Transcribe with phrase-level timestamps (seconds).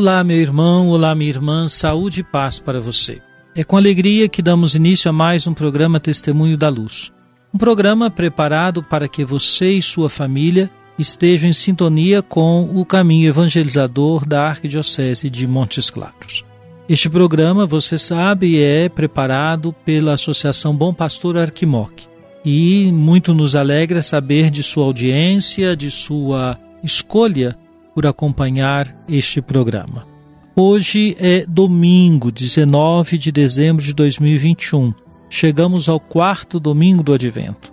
[0.00, 3.20] Olá, meu irmão, olá, minha irmã, saúde e paz para você.
[3.54, 7.12] É com alegria que damos início a mais um programa Testemunho da Luz.
[7.52, 13.28] Um programa preparado para que você e sua família estejam em sintonia com o caminho
[13.28, 16.46] evangelizador da Arquidiocese de Montes Claros.
[16.88, 22.04] Este programa, você sabe, é preparado pela Associação Bom Pastor Arquimoc.
[22.42, 27.54] E muito nos alegra saber de sua audiência, de sua escolha
[27.94, 30.06] por acompanhar este programa.
[30.54, 34.92] Hoje é domingo, 19 de dezembro de 2021.
[35.28, 37.72] Chegamos ao quarto domingo do Advento.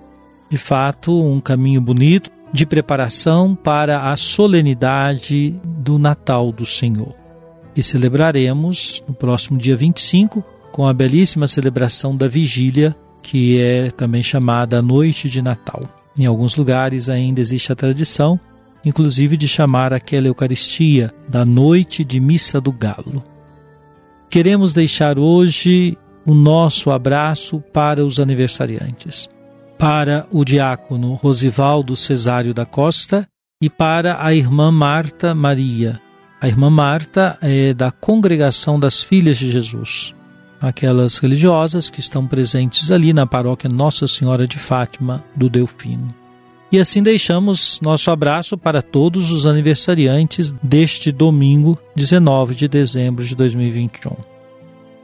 [0.49, 7.13] De fato, um caminho bonito de preparação para a solenidade do Natal do Senhor.
[7.75, 14.23] E celebraremos no próximo dia 25 com a belíssima celebração da Vigília, que é também
[14.23, 15.81] chamada Noite de Natal.
[16.17, 18.39] Em alguns lugares ainda existe a tradição
[18.83, 23.23] inclusive de chamar aquela Eucaristia da noite de missa do galo.
[24.29, 29.29] Queremos deixar hoje o nosso abraço para os aniversariantes,
[29.77, 33.27] para o diácono Rosivaldo Cesário da Costa
[33.61, 36.01] e para a irmã Marta Maria.
[36.41, 40.13] A irmã Marta é da Congregação das Filhas de Jesus,
[40.59, 46.26] aquelas religiosas que estão presentes ali na paróquia Nossa Senhora de Fátima do Delfino.
[46.71, 53.35] E assim deixamos nosso abraço para todos os aniversariantes deste domingo, 19 de dezembro de
[53.35, 54.11] 2021.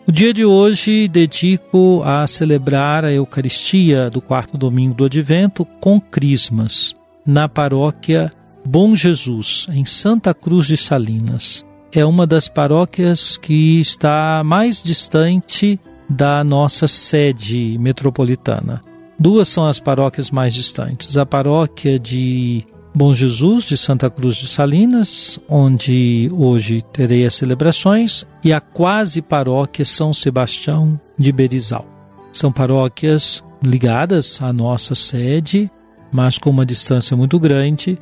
[0.06, 6.00] O dia de hoje dedico a celebrar a Eucaristia do quarto domingo do Advento com
[6.02, 6.94] Crismas,
[7.25, 8.29] na paróquia
[8.66, 11.66] Bom Jesus, em Santa Cruz de Salinas.
[11.94, 15.79] É uma das paróquias que está mais distante
[16.09, 18.81] da nossa sede metropolitana.
[19.19, 21.18] Duas são as paróquias mais distantes.
[21.18, 22.66] A paróquia de
[22.96, 29.19] Bom Jesus, de Santa Cruz de Salinas, onde hoje terei as celebrações, e a quase
[29.22, 31.88] paróquia São Sebastião de Berizal.
[32.31, 35.72] São paróquias ligadas à nossa sede,
[36.12, 37.97] mas com uma distância muito grande,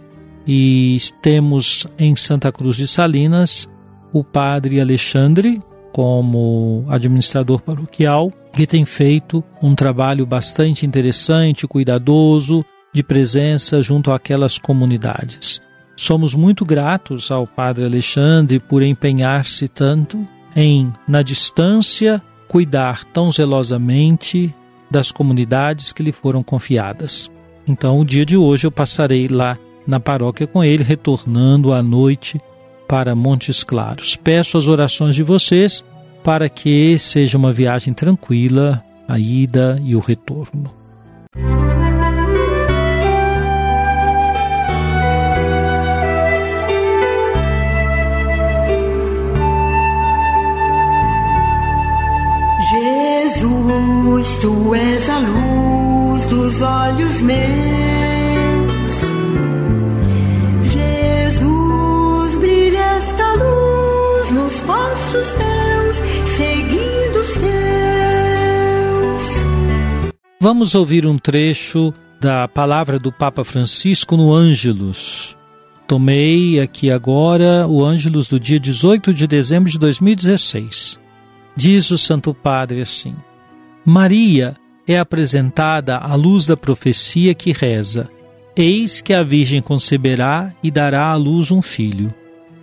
[0.46, 3.70] e temos em Santa Cruz de Salinas
[4.12, 13.02] o padre Alexandre como administrador paroquial que tem feito um trabalho bastante interessante, cuidadoso, de
[13.02, 15.62] presença junto àquelas comunidades.
[15.96, 24.54] Somos muito gratos ao Padre Alexandre por empenhar-se tanto em, na distância, cuidar tão zelosamente
[24.90, 27.32] das comunidades que lhe foram confiadas.
[27.66, 32.42] Então, o dia de hoje eu passarei lá na paróquia com ele, retornando à noite
[32.92, 34.18] para Montes Claros.
[34.18, 35.82] Peço as orações de vocês
[36.26, 40.70] para que seja uma viagem tranquila, a ida e o retorno.
[53.32, 58.11] Jesus, tu és a luz dos olhos meus.
[65.12, 65.96] Passos teus,
[66.30, 67.42] seguindo os teus.
[70.40, 75.38] Vamos ouvir um trecho da palavra do Papa Francisco no Ângelus.
[75.88, 80.98] Tomei aqui agora o Ângelus do dia 18 de dezembro de 2016.
[81.56, 83.14] Diz o Santo Padre assim:
[83.86, 84.56] Maria
[84.88, 88.10] é apresentada à luz da profecia que reza:
[88.56, 92.14] Eis que a Virgem conceberá e dará à luz um filho.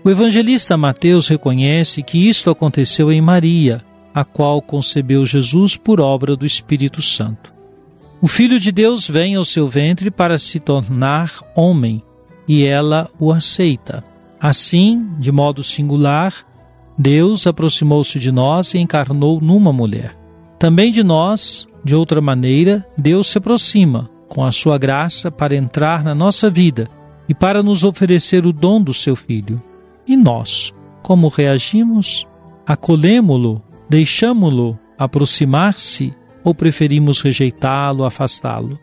[0.08, 3.84] O evangelista Mateus reconhece que isto aconteceu em Maria,
[4.14, 7.52] a qual concebeu Jesus por obra do Espírito Santo.
[8.18, 12.02] O Filho de Deus vem ao seu ventre para se tornar homem,
[12.48, 14.02] e ela o aceita.
[14.40, 16.32] Assim, de modo singular,
[16.96, 20.16] Deus aproximou-se de nós e encarnou numa mulher.
[20.58, 26.02] Também de nós, de outra maneira, Deus se aproxima com a sua graça para entrar
[26.02, 26.88] na nossa vida
[27.28, 29.62] e para nos oferecer o dom do seu Filho.
[30.08, 30.72] E nós,
[31.02, 32.26] como reagimos?
[32.66, 33.62] Acolhemo-lo?
[33.90, 38.78] Deixamo-lo aproximar-se ou preferimos rejeitá-lo, afastá-lo?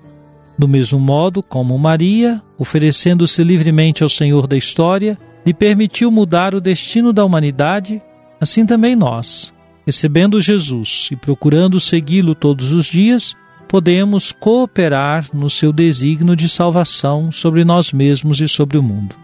[0.57, 6.61] Do mesmo modo como Maria, oferecendo-se livremente ao Senhor da história, lhe permitiu mudar o
[6.61, 8.01] destino da humanidade,
[8.39, 9.53] assim também nós,
[9.85, 13.35] recebendo Jesus e procurando segui-lo todos os dias,
[13.67, 19.15] podemos cooperar no seu desígnio de salvação sobre nós mesmos e sobre o mundo.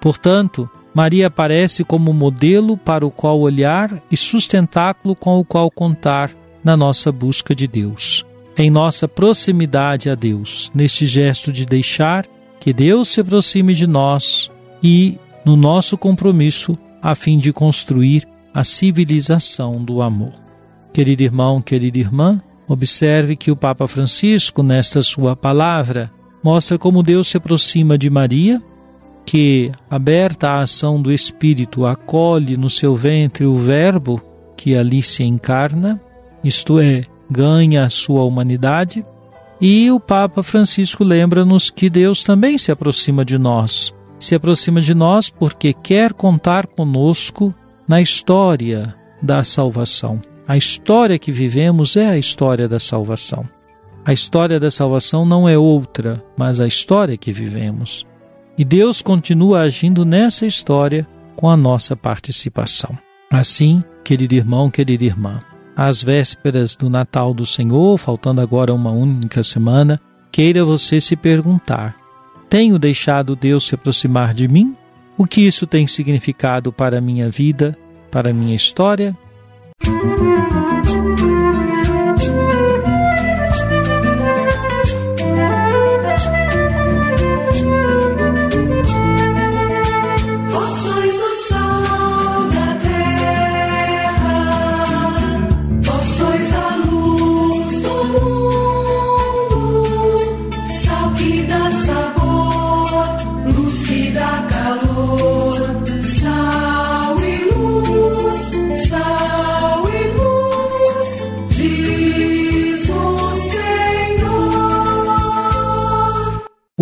[0.00, 6.30] Portanto, Maria aparece como modelo para o qual olhar e sustentáculo com o qual contar
[6.64, 8.24] na nossa busca de Deus.
[8.56, 12.26] Em nossa proximidade a Deus, neste gesto de deixar
[12.58, 14.50] que Deus se aproxime de nós
[14.82, 20.32] e no nosso compromisso a fim de construir a civilização do amor.
[20.94, 26.10] Querido irmão, querida irmã, Observe que o Papa Francisco, nesta sua palavra,
[26.42, 28.60] mostra como Deus se aproxima de Maria,
[29.26, 34.22] que, aberta à ação do Espírito, acolhe no seu ventre o Verbo
[34.56, 36.00] que ali se encarna,
[36.42, 39.04] isto é, ganha a sua humanidade.
[39.60, 43.92] E o Papa Francisco lembra-nos que Deus também se aproxima de nós.
[44.18, 47.52] Se aproxima de nós porque quer contar conosco
[47.86, 50.20] na história da salvação.
[50.46, 53.44] A história que vivemos é a história da salvação.
[54.04, 58.06] A história da salvação não é outra, mas a história que vivemos.
[58.58, 62.96] E Deus continua agindo nessa história com a nossa participação.
[63.30, 65.40] Assim, querido irmão, querida irmã,
[65.76, 70.00] às vésperas do Natal do Senhor, faltando agora uma única semana,
[70.32, 71.94] queira você se perguntar:
[72.48, 74.74] tenho deixado Deus se aproximar de mim?
[75.18, 77.76] O que isso tem significado para a minha vida,
[78.10, 79.16] para a minha história?
[79.86, 81.45] Música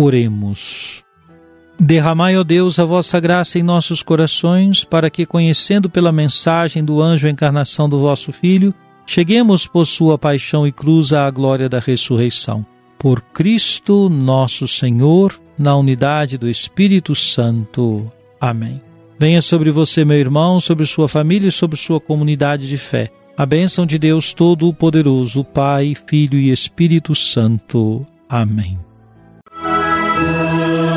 [0.05, 1.03] Oremos.
[1.79, 7.01] Derramai, ó Deus, a vossa graça em nossos corações, para que, conhecendo pela mensagem do
[7.01, 8.73] anjo a encarnação do vosso Filho,
[9.05, 12.65] cheguemos por sua paixão e cruz à glória da ressurreição.
[12.99, 18.09] Por Cristo nosso Senhor, na unidade do Espírito Santo.
[18.39, 18.81] Amém.
[19.19, 23.11] Venha sobre você, meu irmão, sobre sua família e sobre sua comunidade de fé.
[23.35, 28.05] A bênção de Deus Todo-Poderoso, Pai, Filho e Espírito Santo.
[28.29, 28.84] Amém.
[30.15, 30.94] Música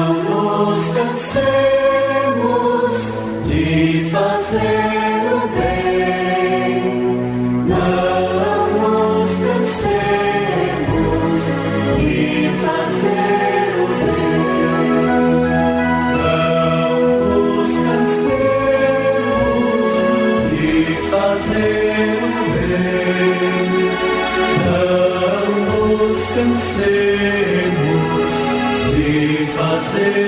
[29.78, 30.27] Brasil.